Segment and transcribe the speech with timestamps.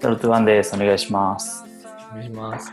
[0.00, 0.76] トロトゥワンです。
[0.76, 1.64] お願いします。
[2.12, 2.72] お願いします。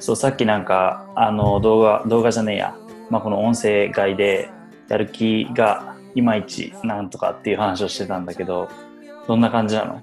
[0.00, 2.76] そう、さっきなんか、あの、動画、動画じゃねえや。
[3.08, 4.50] まあ、この音声外で、
[4.88, 8.68] やる気がいまいちなんとかっていう話をしてたんだけど、
[9.28, 10.02] どんな感じなの？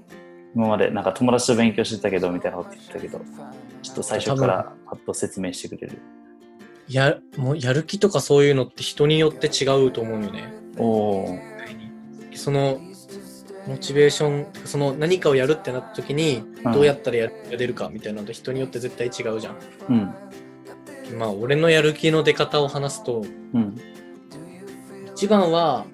[0.55, 3.19] 今までなんか友達と勉強してたけど、みたいなこと言ってたけど、
[3.81, 6.01] ちょっと最初からパッと説明してくれる？
[6.87, 10.53] や、もうやる気とかそういうのって人によって違うと思うよね。
[10.77, 11.39] おお
[12.33, 12.79] その、
[13.67, 19.55] モチベーション、その何かをやるってなった時に、うんどうやったらややれるかみたいなのって人によって絶対違うじゃん。
[19.89, 21.17] うん。
[21.17, 23.79] まあ、俺のやる気の出方を話すと、うん。
[25.13, 25.85] 一番は、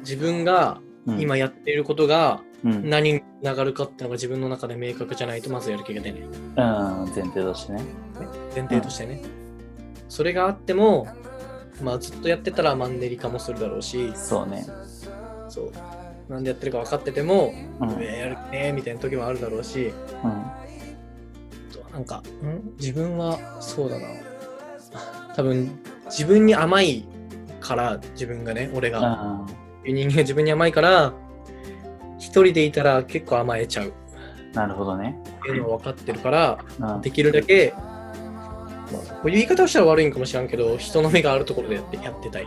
[0.00, 6.20] 自分がうん、今やっていることがうん、何につながるかっていうのが自分の中で明確じゃないとまずやる気が出ない。
[6.20, 6.30] うん、
[7.14, 7.82] 前提としてね。
[8.54, 9.22] 前提としてね。
[10.08, 11.06] それがあっても、
[11.82, 14.66] まあずっとやってたらマンネリ化もするだろうし、そうね。
[15.48, 15.72] そう。
[16.28, 17.88] なんでやってるか分かってても、うん。
[18.02, 19.92] やる気ねみたいな時もあるだろうし、
[20.24, 20.32] うん。
[21.92, 22.76] なんか、ん？
[22.78, 24.06] 自分はそうだな。
[25.34, 27.06] 多分、自分に甘い
[27.60, 29.46] から、自分がね、俺が、
[29.84, 31.12] 人間が自分に甘いから、
[32.18, 33.92] 一人でいたら結構甘えちゃう
[34.52, 35.18] なるほどね。
[35.40, 37.00] っていうのは分かってるから、うん。
[37.02, 42.46] できるだけ、まあ、こういう言い方をしたら悪いんかもしれんけど、人の目があるところでやってやってたい。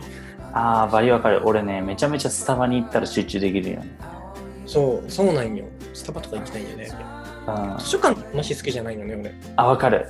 [0.52, 1.42] ああ、バリわかる。
[1.44, 3.96] 俺ね、めちゃめちゃスタバに行ったら集中できるよね。
[4.66, 5.64] そう、そうなんよ。
[5.94, 6.90] スタバとか行きたいんよね。
[7.46, 7.78] うん。
[7.78, 9.34] 図書館もし好きじゃないのね、俺。
[9.56, 10.08] あ、わかる。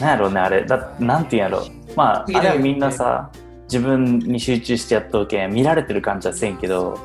[0.00, 0.64] なんやろうね、あれ。
[0.64, 1.62] だなんていうんやろう。
[1.96, 3.30] まあ、あれはみんなさ、
[3.64, 6.98] 自分に集中してやっとうけん、見られてる感じはせんけど、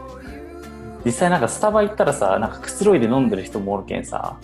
[1.03, 4.37] 実際なんかスタバ行ったらさ、なんかくつろいで飲んでる人もおるけんさ、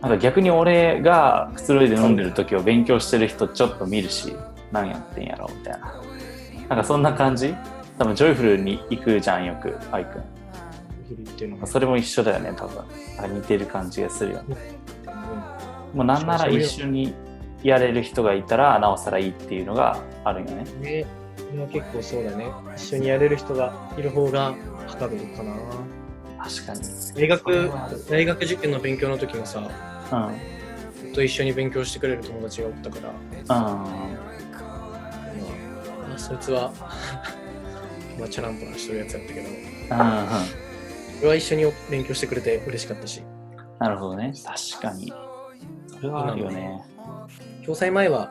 [0.00, 4.36] なんか逆に俺がくつろいで飲んでる時を勉強してる人ちょっと見るし、
[4.70, 5.94] 何やってんやろみたいな。
[6.68, 7.54] なんかそんな感じ？
[7.98, 11.66] 多分ジョイフルに行くじゃんよく、アイくん。
[11.66, 12.82] それも一緒だよね、多分。
[13.18, 14.56] あ似てる感じがするよね。
[15.92, 17.14] もうなんなら一緒に
[17.62, 20.64] やれる人がいたらなおさらいいっていうのがあるよね。
[20.80, 21.06] ね、
[21.36, 22.46] それは結構そうだね。
[22.76, 24.54] 一緒にやれる人がいる方が
[24.86, 25.54] はかるかな。
[26.42, 26.80] 確かに。
[27.14, 27.70] 大学、
[28.10, 29.70] 大学受験の勉強の時もさ、
[30.12, 30.16] う
[31.08, 31.12] ん。
[31.12, 33.10] と一緒に勉強してくれる友達がおったから、
[33.56, 33.62] う
[34.12, 34.13] ん。
[36.24, 36.72] そいつは、
[38.18, 39.54] まあ、チャランポランしてるやつやったけど、うん。
[41.20, 43.22] 俺は一緒に勉強してくれて嬉しかったし、
[43.78, 44.32] なるほどね。
[44.42, 45.12] 確かに。
[45.88, 46.82] それはあるよね。
[47.62, 48.30] 共済前は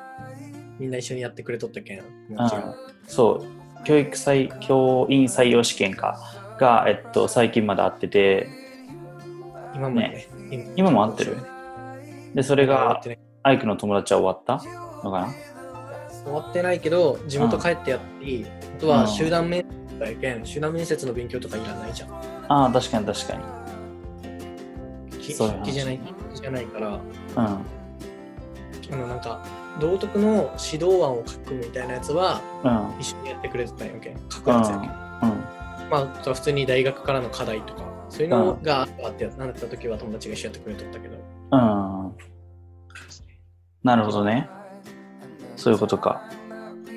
[0.80, 2.04] みんな一緒にやってくれとったけん。
[3.08, 3.44] そ
[3.82, 3.84] う。
[3.84, 6.18] 教育採、教員採用試験か
[6.60, 8.48] が、えっと、最近まであってて、
[9.76, 10.28] 今もね、
[10.76, 11.38] 今も合ってる
[12.34, 13.02] で、それが
[13.44, 14.64] アイクの友達は終わった
[15.04, 15.53] のかな？
[16.24, 18.46] 終わってないけど、地元帰ってやっていい。
[18.46, 22.14] あとは集団面接だけん、集団面接の勉強とかいらないじゃん。
[22.50, 23.44] ああ、確かに確かに。
[25.12, 25.34] 筆
[25.64, 26.00] 記じゃない、
[26.34, 26.98] じゃないから、うん。
[27.38, 27.62] あ
[28.92, 29.46] のなんか、
[29.80, 33.02] 道徳の指導案を書くみたいなやつはうん。
[33.02, 34.18] 一緒にやってくれてたんやけん。
[34.30, 34.90] 書くやつやけん。
[34.90, 34.90] うん。
[35.90, 41.16] まあ、あとは普通に大学からの課題とか、そういうのがあって、なんだった時は友達が一緒にやってくれとったけど。
[41.52, 42.16] うん。
[43.84, 44.50] なるほどね。
[45.64, 46.22] そういうことか。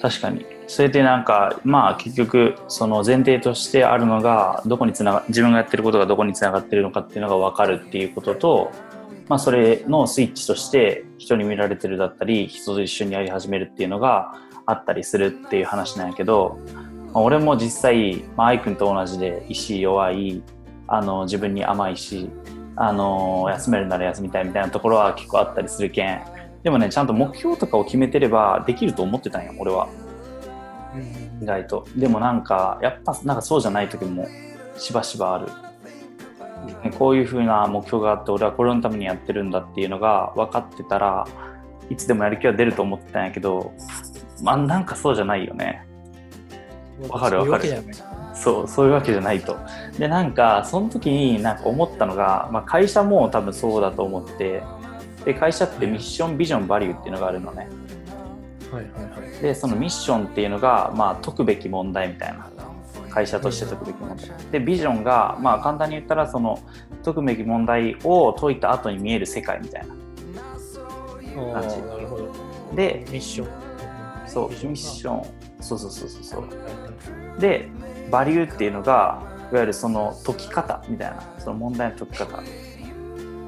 [0.03, 0.45] 確かに。
[0.67, 8.73] それでなんか、まあ結局、その前提としてあるのが、どこにつなが、自分がやってることがどこにつながってるのかっていうのが分かるっていうことと、
[9.29, 14.35] まあそれのスイッチとして人に見られてるだったり、人と一緒にやり始めるっていうのが
[14.67, 16.59] あったりするっていう話なんやけど、
[17.15, 20.43] まあ俺も実際、まあ、アイくんと同じで意志弱い、
[20.89, 22.29] あの、自分に甘いし、
[22.77, 26.21] あの休めるなら休みたいみたいなところは結構あったりするけん
[26.67, 29.89] でもねちゃんと目標とかを決めてればできると思ってたんよ俺は。
[31.41, 31.87] 意外と。
[31.95, 34.27] でもなんかやっぱなんかそうじゃない時も
[34.77, 35.47] しばしばある。
[36.99, 41.29] こういう風な目標があって俺はこれのためにやってるんだっていうのが分かってたら
[41.89, 43.73] いつでもやる気は出ると思ってたんやけど
[44.43, 45.87] まあなんかそうじゃないよね。
[47.09, 47.81] わかるわかる。
[48.35, 49.57] そうそういうわけじゃないと。
[50.01, 54.65] でなんかその時になんか思ったのが、まあ、会社も多分そうだと思って
[55.27, 57.69] で会社ってミッションビジョンバリューっていうのがあるのね。
[58.71, 59.43] はいはいはい。
[59.43, 62.49] でそのミッションっていうのが、まあ、解くべき問題みたいな。
[63.11, 64.31] 会社として解くべき問題。
[64.53, 66.61] でビジョンが、まあ、簡単に言ったらその
[67.05, 69.95] 解くべき問題を解いた後に見える世界みたいな。
[71.51, 71.77] あ感じ。
[71.77, 72.33] ーなるほど。
[72.77, 73.49] でミッション。
[74.29, 75.25] そうミッション。
[75.61, 76.39] そうそうそうそうそ
[77.37, 77.41] う。
[77.41, 77.69] で
[78.13, 81.21] バリューっていうのがいわゆるその解き方みたいな。
[81.39, 82.43] その問題の解き方。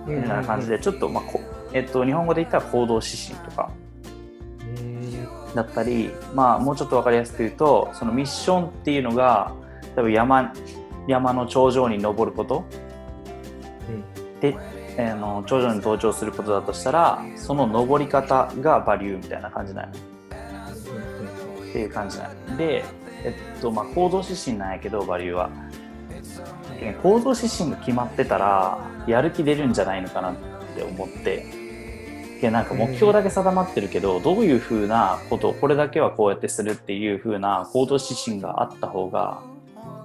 [0.07, 1.41] みたいな感じでちょっと、まあこ
[1.73, 3.71] えっと、日本語で言ったら行動指針とか
[4.77, 5.55] うん。
[5.55, 9.53] だったり、まあ、もうちょっと分かりやすく言うとそのミッションっていうのが
[9.97, 10.53] 多分山
[11.07, 12.65] 山の頂上に登ること。
[14.41, 14.57] で
[14.99, 22.85] あの頂上に登頂することだとしたらその登り方がバリューみたいな感じなのっていう感じなので、
[23.25, 25.51] えっとまあ、行動指針なんやけどバリューは。
[27.03, 30.35] 行動指針が決まってたらやる気出るんじゃないのかなっ
[30.77, 31.45] て思って
[32.41, 39.43] でなんか目標だけ定まってるけど、どういうふうなことをこれだけはこうやってするっていうふうな行動指針があった方が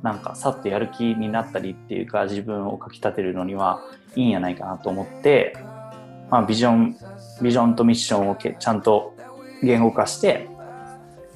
[0.01, 3.81] なんかさっとやる気になったりっていうか自分をかきたてるのには
[4.15, 5.55] いいんやないかなと思って、
[6.29, 6.97] まあ、ビジョン
[7.41, 9.15] ビジョンとミッションをちゃんと
[9.61, 10.49] 言語化して、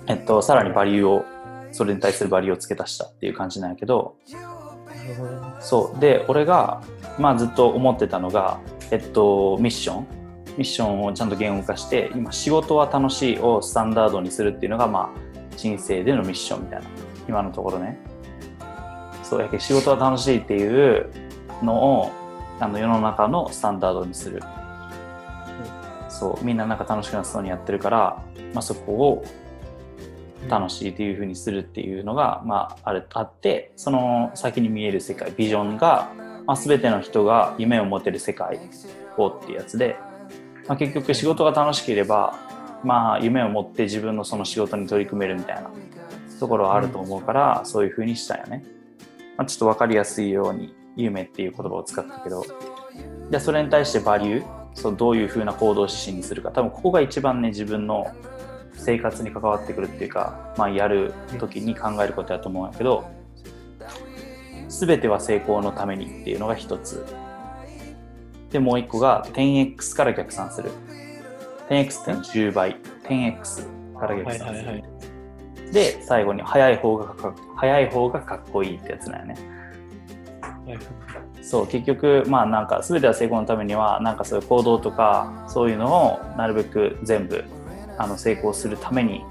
[0.07, 1.25] えっと、さらにバリューを
[1.71, 4.15] それに対するバリューを付け足したっていう感じなんやけど
[5.59, 5.99] そう。
[5.99, 6.81] で俺が、
[7.19, 8.59] まあ、ずっと思ってたのが、
[8.91, 10.16] えっと、ミッション
[10.57, 16.87] ミッションをちゃんと言語化して今仕事は楽しいをスタンダードにするっていうのがまあ人生でのミッションみたいな
[17.29, 17.99] 今のところね。
[19.23, 21.09] そうやけ仕事は楽しいっていう
[21.61, 22.11] のを
[22.59, 24.41] あの世の中のスタンダードにする、
[26.07, 29.25] そうみんななんか楽しくなそうにやってるから、まあ、そこを
[30.47, 36.09] 楽しいっていうふうにするっていうのが、まあ、あれあってその先に見える世界ビジョンが、
[36.45, 38.59] まあ、全ての人が夢を持てる世界
[39.17, 39.97] をっていうやつで、
[40.67, 42.35] まあ、結局仕事が楽しければ、
[42.83, 45.71] まあ、夢を持って自分のその仕事に取り組めるみたいな
[46.39, 48.63] ところはあると思うから、そういうふうにしたよね。
[49.37, 52.43] まあ、ちょっと分かりやすいように夢っていう言葉を使ったけど。
[52.43, 56.51] じゃあそれに対してバリューそうどういうふうな行動指針にするか。
[56.51, 58.07] 多分ここが一番ね自分の
[58.73, 63.09] 生活に関わってくるっていうか、まあ、やる時に考えることだと思うんやけど
[64.69, 67.03] 全ては成功のためにっていうのが一つ。
[68.49, 70.71] でもう一個が 10x から逆算する。
[71.69, 72.75] 10x ってのは10倍。
[73.03, 74.83] 10x から逆算する、はいはいはい。
[75.71, 79.35] で最後に早い方がか早い方がかっこいいってやつだよね。
[81.41, 87.43] そう結局まあなんか全ては成功のためにはなんかそういう行動とかそういうのをなるべく全部
[87.97, 89.23] あの成功するために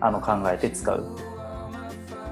[0.00, 1.16] あの考えて使う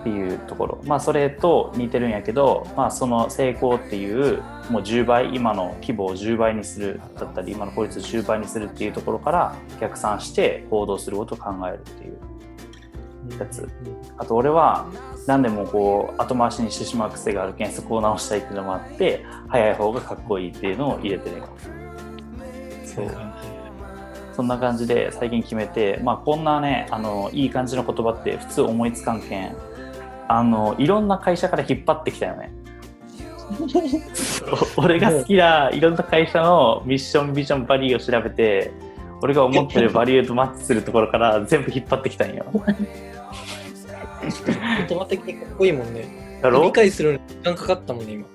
[0.01, 0.81] っていうところ。
[0.85, 12.19] まあそれと似てるんやけど、まあ、その成功っていうもう10倍今の規模を10倍にするだったり今の効率を10倍にするっていうところから逆算して行動することを考えるっていう
[13.39, 13.69] やつ。
[14.17, 14.87] あと俺は
[15.27, 21.43] 何でもこう後回しにしてしまう癖があるけんそこを直したいっていうのもあって早い方がかっこいいっていうのを入れてる
[22.85, 23.07] そう。
[24.33, 29.55] そんな感じで最近決めて、まあ、こんなねあのいい感じの言葉って普通思いつかんけん。
[30.33, 32.53] あのいろんな会社から引っ張ってきたよね
[34.77, 38.71] 俺が好きないろんな会社のミッションビジョンバリューを調べて
[39.23, 42.45] 俺が思ってるバリューとマッチするところから 全部引っ張ってきたんよ
[44.89, 46.39] 言葉的にかっこいいもんね。
[46.43, 46.63] だろ？
[46.65, 48.27] 理解するのに時間かかったもんね、今。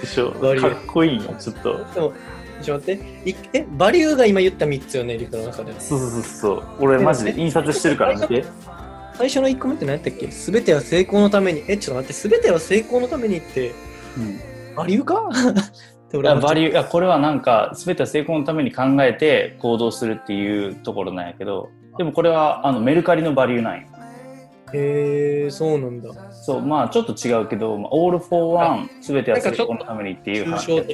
[0.00, 0.32] でしょ？
[0.60, 1.78] かっこいいよ、ちょっと。
[1.94, 2.12] でも、
[2.60, 3.30] ちょっと待って。
[3.30, 5.72] いえ、バリューが今言った3つよね、リクの中で。
[5.80, 6.62] そうそうそう。
[6.80, 8.44] 俺マジで印刷してるから見て。
[9.14, 10.30] 最初の1個目って何やったっけ？
[10.30, 11.62] すべては成功のために。
[11.68, 13.72] え、ちょっと待って、すべては成功のためにって、
[14.16, 15.28] うん、バリューか？
[16.12, 23.80] バリューいやこれはなんか全ては成功のために考えて行動するっていうところなんやけどでもこれはあのメルカリのバリューなんや。
[24.74, 26.10] へえそうなんだ。
[26.32, 30.84] そうまあちょっと違うけど、まあ、オールフォーワンすべては成功のためにっていう話、ね、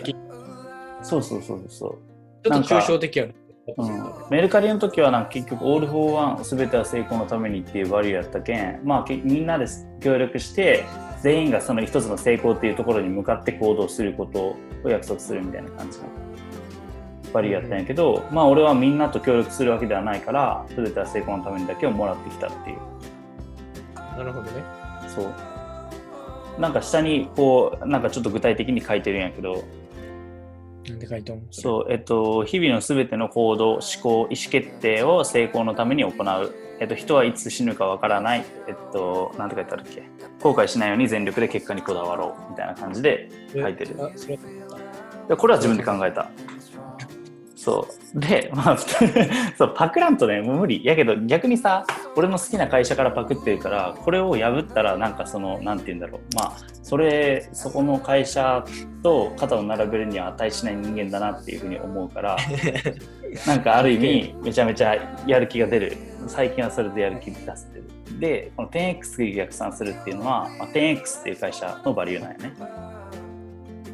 [1.02, 1.98] そうそうそうそう。
[2.44, 3.34] ちょっと抽象的やね
[3.76, 9.66] うん、メルカリの時はなんか結局オールフォーワンすべては成功のためにっていうバリューやったけんまあみんなで
[10.00, 10.86] 協力して
[11.22, 16.04] 全員がその一つの成功っていうところに向かって行動することを約束するみたいな感じの
[17.32, 22.78] バリューやったんやけど、まあ俺はみんなと協力するわけではないからすべては成功のためにだけをもらってきたっていう
[24.18, 24.64] なるほどね。
[25.06, 26.60] そう。
[26.60, 29.62] なんか下にこう、なんかちょっと具体的に書いてるんやけど、
[30.90, 36.54] なんで書いてそう、えっと、日々のすべての行動、思考、意思決定を成功のために行う。
[36.80, 38.44] えっと、人はいつ死ぬかわからない。
[38.68, 40.02] えっと、なんて書いてあるっけ？
[40.42, 42.50] 後悔しないように全力で結果にこだわろう。
[42.50, 43.96] みたいな感じで書いてる。
[45.36, 46.30] これは自分で考えた。
[47.56, 48.20] そう。
[48.20, 48.78] で、まあ、
[49.58, 50.82] そう、パクらんとね、もう無理。
[50.84, 51.84] やけど、逆にさ、
[52.18, 56.34] 俺の好きな会社からパクってるから、これを破ったら、なんかその、なんて言うんだろう。
[56.34, 58.64] まあ、それ、そこの会社
[59.04, 62.36] と肩を並べるには値しない人間だなっていうふうに思うから、
[63.46, 64.96] なんかある意味、めちゃめちゃ
[65.28, 65.96] やる気が出る。
[66.26, 67.84] 最近はそれでやる気出せてる。
[68.18, 72.52] で、この 10X で逆算するっていうのは、まあ、10X っていう会社のバリューなんよね。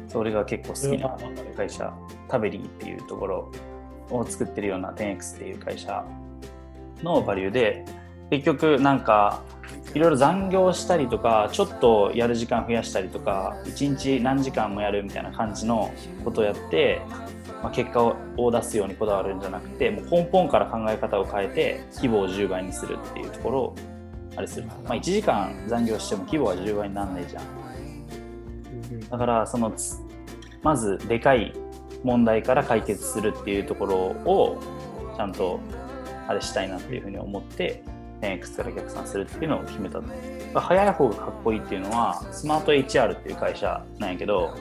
[0.07, 1.15] それが結構好きな
[1.55, 1.93] 会社。
[2.27, 3.51] タベリーっていうところ
[4.09, 6.03] を作ってるような 10X っていう会社
[7.03, 7.85] のバリューで
[8.29, 9.43] 結局なんか
[9.93, 17.01] いろいろ残業したりとかちょっとやる時間増やしたりとか1日何時間もやるみたいな感じのことをやって、
[17.63, 23.75] まあ、結果を出すようにこだわるんじゃなくてもう根本から考え方を変えて規模を10倍にするっていうところを
[24.35, 27.65] あれする、まあ、1時間残業しても規模は10倍にならないじゃん。
[29.09, 29.97] だからそのつ
[30.61, 31.53] まずでかい
[32.03, 34.59] 問題から解決するっていうところを
[35.15, 35.59] ちゃんと
[36.27, 37.83] あれしたいなっていうふうに思って
[38.21, 40.01] 10X から逆算するっていうのを決めた
[40.59, 44.55] 早い方がかっこいいっていうのはスマート HR っていう会社なんやけど、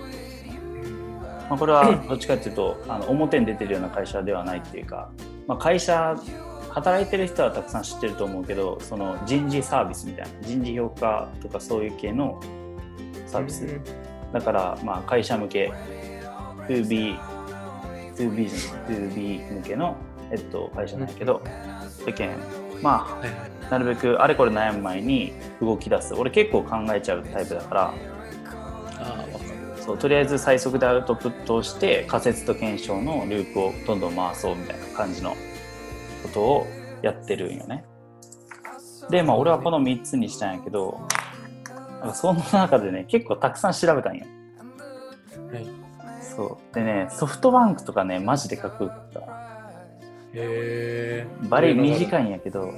[1.49, 5.11] まあ、これは どっちかっていうとあの表に出てるような会社ではないっていうか、
[5.47, 6.17] まあ、会社
[6.71, 12.41] 働いてる人はたくさん知ってると思うけどその人事サービスみたいな人事評価とかそういう系の
[13.27, 13.81] サービス、
[14.33, 15.73] だからまあ会社向け
[16.69, 17.19] 2B
[18.17, 19.97] 2B じゃない 2B 向けの、
[20.31, 21.43] えっと、会社なんやけど
[22.05, 22.37] 世間
[22.85, 26.15] まあなるべくあれこれ悩む前に動き出す。
[26.15, 27.83] 俺結構考えちゃうタイプだから。
[27.83, 27.95] あ
[29.01, 29.83] あ分かる。
[29.83, 36.67] そうとりあえず最速でアウトプットをして仮説と検証のループをどんどん回そうみたいな感じのことを
[37.03, 37.85] やってるんよね。
[39.09, 41.01] でまあ俺はこの3つにしたんやけど
[42.15, 44.27] その中でね結構たくさん調べたんよ。
[45.53, 45.67] はい。
[46.21, 46.75] そう。
[46.75, 49.21] でねソフトバンクとかねマジでかっこよかった
[50.35, 52.73] へえバリ短いんやけど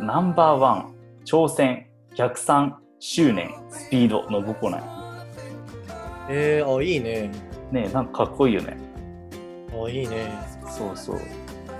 [0.00, 0.94] ナンバーワン
[1.24, 5.26] 挑戦逆算執念スピードの5個なんや。
[6.28, 7.30] えー、あいいね。
[7.70, 8.78] ねなんかかっこいいよね。
[9.72, 10.32] あいいね。
[10.68, 11.20] そうそう。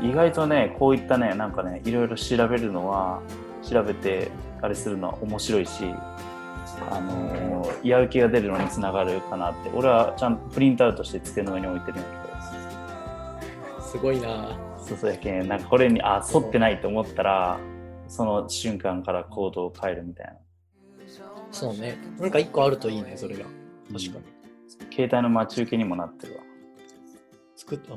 [0.02, 3.22] 意外とねこういったねなんかねいろいろ調べるのは
[3.62, 5.84] 調べてあれするのは面白いし
[6.90, 9.70] あのーやる気が出るのにつながるかなって。
[9.74, 12.04] 俺はちゃんとプリントアウトして机の上に置いてるんや
[13.80, 14.28] すごいな。
[14.28, 17.58] けどそうそうやけんなんかこれにあ沿ってないと思ったら
[18.06, 20.34] その瞬間から行動を変えるみたいな。
[21.50, 21.96] そうね。
[22.18, 23.44] なんか一個あるといいねそれが。
[23.44, 23.58] 確か
[23.96, 24.02] に、
[24.92, 26.42] 携帯の待ち受けにもなってるわ。
[27.56, 27.94] 作った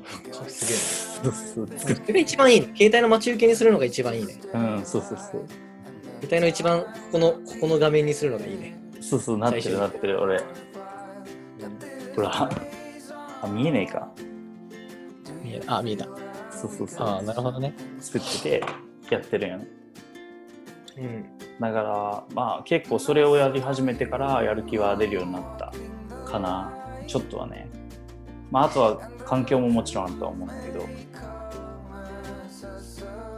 [0.50, 2.68] すげえそうそうそれが一番いいね。
[2.78, 4.40] 携帯の待ち受けにするのが一番いいね。
[4.54, 5.46] うんそうそうそう。
[6.22, 8.80] 携帯の一番ここのここの画面にするのがいいね。
[9.02, 10.42] そうそうなってるなってる俺。
[12.16, 12.50] ほら。
[13.42, 14.10] あ見えねえか。
[15.44, 16.08] 見えあ見えた
[16.68, 17.08] そうそうそう。
[17.08, 17.74] あなるほどね。
[18.00, 18.64] 作ってて
[19.10, 19.68] やってるんよね。
[20.98, 21.26] うん。
[21.60, 25.72] だからまあ結構それをやり始めてからやる気は出るようになった
[26.26, 26.74] かな。
[27.08, 27.70] ちょっとはね。
[28.52, 30.86] まああとは環境ももちろんあるとは思うんだけど。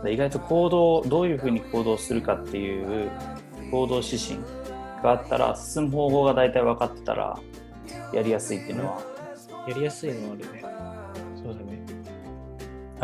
[0.03, 3.09] で意外と行動どういうふうに行動するかっていう
[3.69, 4.39] 行動指針
[5.03, 7.38] があったら進む方法が大体分かってたら
[8.13, 9.01] やりやすいっていうのは。
[9.67, 10.63] やりやすいのはあるね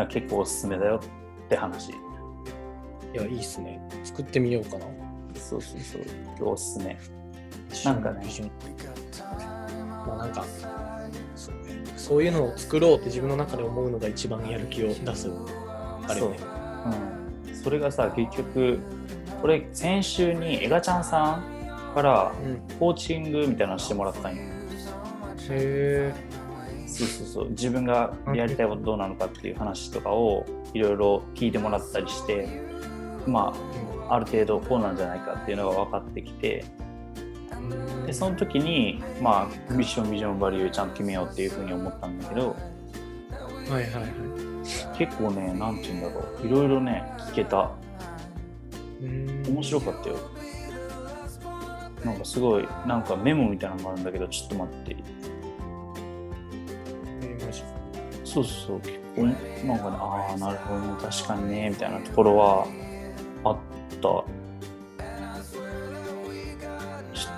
[0.04, 1.00] 結構おすすめだよ
[1.46, 1.90] って話。
[1.90, 1.94] い
[3.14, 3.80] やいいっすね。
[4.04, 4.84] 作ってみようかな。
[5.34, 6.02] そうそうそう。
[6.36, 6.98] 今日おすすめ。
[7.84, 8.26] なんかね。
[10.06, 10.44] まあなんか
[11.34, 15.30] そうねそういうのを作ろうって自分の中で思うのが一番やる気を出す
[16.06, 16.38] あれよね
[17.48, 17.50] う。
[17.50, 18.78] ん、それがさ結局
[19.42, 22.78] これ先週にエガちゃんさんからうん。
[22.78, 24.42] コーチングみたいなのしてもらったんよ。
[25.50, 26.12] へ
[26.96, 27.50] そうそうそう。
[27.50, 32.48] 自分がやりたいことどうなのかっていう話とかをいろいろ聞いてもらったりして
[33.26, 33.52] ま
[34.08, 36.64] あある程度こうなんじゃないかっていうのが分かってきて
[38.04, 42.56] えでその時にまあミッションビジョンバリューちゃんと決めようっていうふうに思ったんだけど
[43.70, 44.96] はいはいはい。
[44.96, 46.46] 結構ねなんて言うんだろう。
[46.46, 47.70] いろいろね聞けた。
[49.02, 49.42] うん。
[49.48, 50.16] 面白かったよ。
[52.04, 54.96] なんかすごいなんかメモみたいなのがあるんだけどちょっと待って
[57.46, 57.62] えーマジ
[58.24, 58.80] そうそう。
[58.80, 59.34] 結構なん
[59.78, 62.66] かねああなるほどね確かにねみたいなところは
[63.44, 63.56] あっ
[63.90, 63.96] た。
[64.00, 64.24] ちょ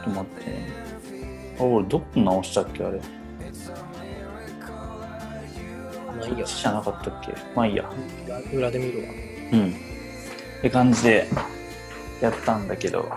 [0.01, 0.51] っと待って。
[0.51, 0.69] ね
[1.61, 2.99] あ俺どこ直したっけあれ。
[2.99, 3.05] ま
[6.25, 7.33] あいいよじゃなかったっけ。
[7.55, 7.89] まあいいや。
[8.53, 9.09] 裏で見るわ。
[9.53, 9.71] うん。
[9.71, 9.73] っ
[10.63, 11.29] て感じで
[12.21, 13.09] やったんだけど。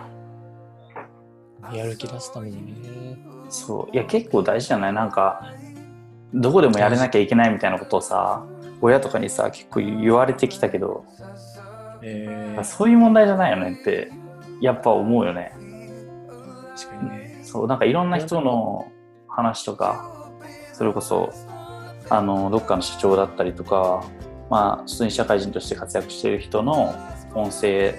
[1.73, 3.17] やる気出すためにね。
[3.49, 3.95] そう。
[3.95, 4.93] いや結構大事じゃない？
[4.93, 5.53] なんか
[6.33, 8.45] どこでもやれなきゃいけないみたいなことをさ
[8.81, 11.05] 親とかにさ結構言われてきたけど
[12.03, 14.11] えー、そういう問題じゃないよねって
[14.59, 15.53] やっぱ思うよね。
[16.75, 17.41] 確かにね。
[17.43, 18.91] そうなんかいろんな人の
[19.27, 20.31] 話とか
[20.73, 21.33] それこそ
[22.09, 24.03] あのどっかの社長だったりとか
[24.49, 26.95] まあ普通に社会人として活躍してる人の
[27.33, 27.95] 音声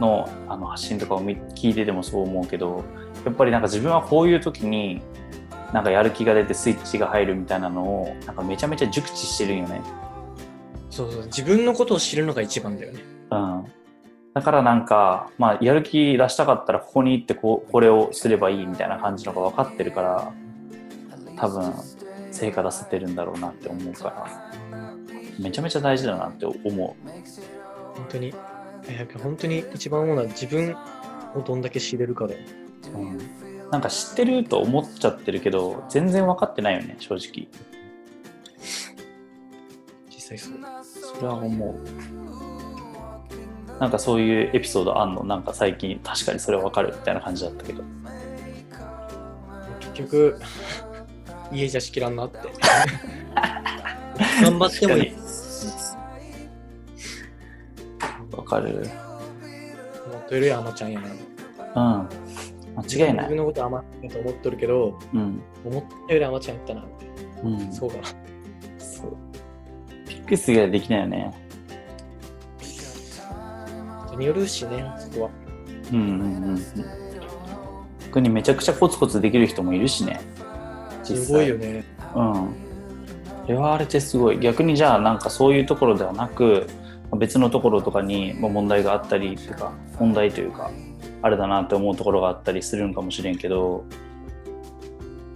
[0.00, 2.84] のあの発信とかを見聞いててもそう思うけど
[3.24, 5.02] やっぱりなんか自分はこういう時に
[5.72, 9.82] なんかやる気が出てスイッチが入るみたいなのをなんかめちゃめちゃ熟知してるんよね。
[10.90, 11.24] そうそう。
[11.26, 13.00] 自分のことを知るのが一番だよね。
[13.30, 13.64] うん、
[14.34, 20.32] だからなんか、まあ、やる気出したかったらここに行ってここれをすればいいみたいな感じのが分かってるから
[21.36, 21.74] 多分
[22.30, 24.94] 成果出せてるんだろうなって思うから
[25.38, 26.64] めちゃめちゃ大事だなって思う。
[26.64, 28.32] 本当に。
[29.22, 30.74] 本当に一番思うのは自分
[31.34, 32.40] をどんだけ知れるかだよ、
[32.94, 33.18] うん、
[33.70, 37.48] なんか知ってると思っちゃってるけど全然分かってないよね正直。
[40.10, 40.54] 実際そう。
[41.16, 41.74] それは思う。
[43.78, 45.22] なんかそういうエピソードあんの？
[45.24, 47.82] なんか最近確かにそれ分かるみたいな感じだったけど。
[49.80, 50.40] 結局
[51.52, 52.38] 家じゃしきらんなって。
[54.42, 55.12] 頑張ってもいい。
[58.36, 58.88] わかる。
[60.10, 61.08] 思ってるよあのちゃんやな。
[61.98, 62.08] うん
[62.78, 63.24] 間違いない。
[63.24, 67.06] 自分のこと甘いと思ってるけど、うん、思ったより甘ちゃんやったなって、
[67.44, 67.48] う。
[67.48, 68.02] ん、そうかな。
[68.78, 69.16] そう。
[70.08, 71.48] ピックスができないよね。
[74.18, 75.30] 人によるしねそこは。
[75.92, 76.58] うんうんうん
[78.04, 80.18] 逆にめちゃくちゃコツコツできる人もいるしね
[81.04, 81.84] すごいよね。
[82.14, 82.32] うん。
[82.32, 82.48] あ
[83.46, 84.38] れはあれってすごい。
[84.38, 86.66] 逆にじゃあなんかそういうところではなく
[87.16, 90.70] 別のところとかに問題があったりっていうか問題というか
[91.22, 93.84] あれだなって思うところがあったりするんかもしれんけど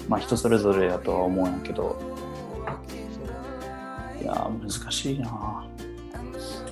[0.08, 2.12] まあ人それぞれだとは思うんやけど。
[4.20, 5.66] いや難しいな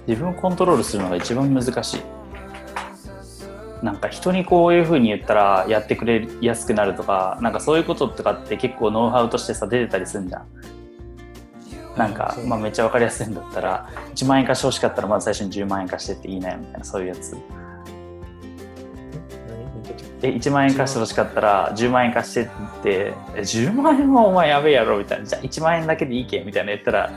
[0.06, 2.00] 自分をコントロールするのが一番難しい。
[3.82, 10.46] なんか人にこういうふうに言ったらやってくれやすくなるとかなんかそういうこととかって結構ノウハウとしてさ出てたりするんじゃん。
[11.96, 17.36] なんか、まあ、めっちゃ分かりやすいんだったら1万円貸してほしかったらまず最初に10万円貸してっていいなよみたいなそういうやつ。
[20.22, 22.48] え1万円貸してほしかったら10万円貸してっ
[22.82, 27.10] て10万円はお前やべえやろみたいなじゃあ1万円だけでいいけみたいな言ったら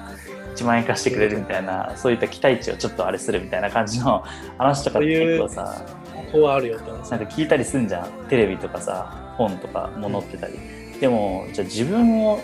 [0.55, 4.24] 1万円貸してくれるみたいなそういった期待値をちょっとあれするみたいな感じの
[4.57, 5.86] 話とかって結構さ
[6.31, 12.39] こうあるよってなんか聞いたりすんじゃんテレビとかさ本とかも載ってたり、うん、でもじゃあ自分を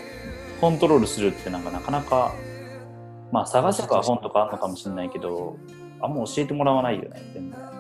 [0.60, 2.34] コントロールするってなんかなかなか
[3.32, 5.58] まあ探せば本とかあるのかもしれないけど
[6.02, 7.79] あんま教えてもらわないよね全然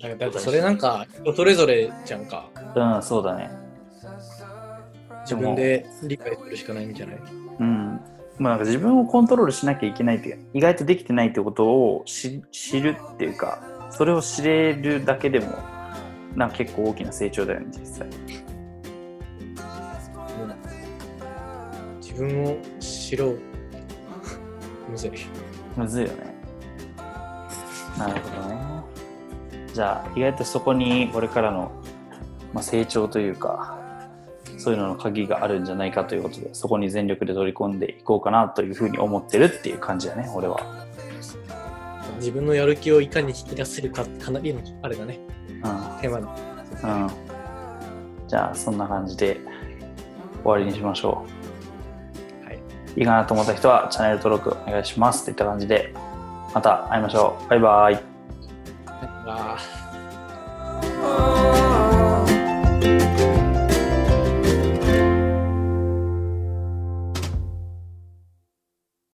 [0.00, 2.48] だってそれなんか人それぞれじゃんか。
[2.74, 3.50] うん、そうだね。
[5.22, 7.18] 自分で理解するしかないんじゃない？
[7.60, 8.00] うん。
[8.38, 12.40] まあ、なんか自分をコントロールしなきゃいけないっていう意外とできてないってことを知
[12.80, 15.58] るっていうかそれを知れるだけでも
[16.36, 18.08] なんか結構大きな成長だよね実際、
[22.00, 23.40] 自分を知ろう。
[24.88, 25.12] むずい。
[25.76, 26.34] むずいよね。
[27.98, 28.67] なるほどね
[29.78, 31.70] じゃあ意外とそこにこれからの、
[32.52, 33.78] まあ、成長というか
[34.56, 40.58] そういうのの鍵があるんじゃないかということでそこに全力で取り込んでいこうかなというふうに思ってるっていう感じだね俺は。
[42.18, 45.62] 自分のやる気をいかに引き出せるかかなりのあれだね、うん、
[46.00, 47.10] テーマうん。
[48.26, 49.38] じゃあそんな感じで
[50.42, 51.24] 終わりにしましょ
[52.42, 52.46] う。
[52.46, 52.58] はい。
[52.96, 55.94] いいかなと思った人はチャンネル登録お願いしますといった感じで
[56.52, 57.48] また会いましょう。
[57.48, 58.07] バイバイ
[59.28, 59.77] 啊。